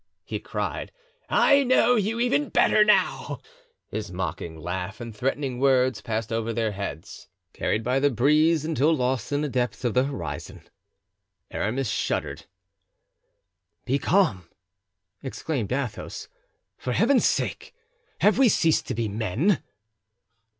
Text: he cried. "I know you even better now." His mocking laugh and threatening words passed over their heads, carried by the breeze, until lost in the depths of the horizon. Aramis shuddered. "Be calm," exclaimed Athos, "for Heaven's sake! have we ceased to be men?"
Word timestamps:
he 0.23 0.39
cried. 0.39 0.91
"I 1.29 1.63
know 1.63 1.95
you 1.95 2.19
even 2.19 2.49
better 2.49 2.83
now." 2.83 3.39
His 3.91 4.11
mocking 4.11 4.57
laugh 4.57 4.99
and 4.99 5.15
threatening 5.15 5.59
words 5.59 6.01
passed 6.01 6.33
over 6.33 6.51
their 6.51 6.71
heads, 6.71 7.27
carried 7.53 7.83
by 7.83 7.99
the 7.99 8.09
breeze, 8.09 8.65
until 8.65 8.95
lost 8.95 9.31
in 9.31 9.41
the 9.41 9.47
depths 9.47 9.83
of 9.83 9.93
the 9.93 10.05
horizon. 10.05 10.63
Aramis 11.51 11.91
shuddered. 11.91 12.47
"Be 13.85 13.99
calm," 13.99 14.49
exclaimed 15.21 15.71
Athos, 15.71 16.27
"for 16.79 16.93
Heaven's 16.93 17.27
sake! 17.27 17.71
have 18.21 18.39
we 18.39 18.49
ceased 18.49 18.87
to 18.87 18.95
be 18.95 19.07
men?" 19.07 19.61